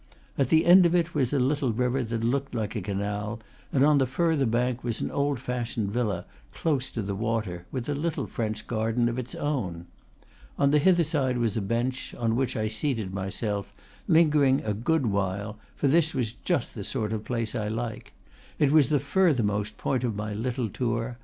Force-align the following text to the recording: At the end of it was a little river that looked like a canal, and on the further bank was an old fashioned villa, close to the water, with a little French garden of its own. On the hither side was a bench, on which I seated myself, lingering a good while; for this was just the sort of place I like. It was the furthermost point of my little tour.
At 0.35 0.49
the 0.49 0.65
end 0.65 0.87
of 0.87 0.95
it 0.95 1.13
was 1.13 1.31
a 1.31 1.37
little 1.37 1.71
river 1.71 2.01
that 2.01 2.23
looked 2.23 2.55
like 2.55 2.75
a 2.75 2.81
canal, 2.81 3.39
and 3.71 3.85
on 3.85 3.99
the 3.99 4.07
further 4.07 4.47
bank 4.47 4.83
was 4.83 4.99
an 4.99 5.11
old 5.11 5.39
fashioned 5.39 5.91
villa, 5.91 6.25
close 6.51 6.89
to 6.89 7.03
the 7.03 7.13
water, 7.13 7.67
with 7.71 7.87
a 7.87 7.93
little 7.93 8.25
French 8.25 8.65
garden 8.65 9.07
of 9.07 9.19
its 9.19 9.35
own. 9.35 9.85
On 10.57 10.71
the 10.71 10.79
hither 10.79 11.03
side 11.03 11.37
was 11.37 11.55
a 11.55 11.61
bench, 11.61 12.15
on 12.15 12.35
which 12.35 12.57
I 12.57 12.67
seated 12.67 13.13
myself, 13.13 13.75
lingering 14.07 14.63
a 14.65 14.73
good 14.73 15.05
while; 15.05 15.59
for 15.75 15.87
this 15.87 16.15
was 16.15 16.33
just 16.33 16.73
the 16.73 16.83
sort 16.83 17.13
of 17.13 17.23
place 17.23 17.53
I 17.53 17.67
like. 17.67 18.13
It 18.57 18.71
was 18.71 18.89
the 18.89 18.99
furthermost 18.99 19.77
point 19.77 20.03
of 20.03 20.15
my 20.15 20.33
little 20.33 20.67
tour. 20.69 21.19